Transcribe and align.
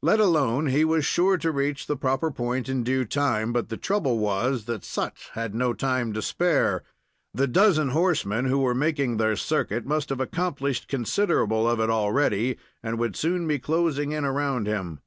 Let 0.00 0.18
alone, 0.18 0.68
he 0.68 0.82
was 0.82 1.04
sure 1.04 1.36
to 1.36 1.52
reach 1.52 1.86
the 1.86 1.96
proper 1.98 2.30
point 2.30 2.70
in 2.70 2.84
due 2.84 3.04
time; 3.04 3.52
but 3.52 3.68
the 3.68 3.76
trouble 3.76 4.16
was 4.18 4.64
that 4.64 4.82
Sut 4.82 5.12
had 5.34 5.54
no 5.54 5.74
time 5.74 6.14
to 6.14 6.22
spare. 6.22 6.84
The 7.34 7.46
dozen 7.46 7.90
horsemen 7.90 8.46
who 8.46 8.60
were 8.60 8.74
making 8.74 9.18
their 9.18 9.36
circuit 9.36 9.84
must 9.84 10.08
have 10.08 10.20
accomplished 10.20 10.88
considerable 10.88 11.68
of 11.68 11.80
it 11.80 11.90
already, 11.90 12.56
and 12.82 12.98
would 12.98 13.14
soon 13.14 13.46
be 13.46 13.58
closing 13.58 14.12
in 14.12 14.24
around 14.24 14.66
him. 14.66 15.00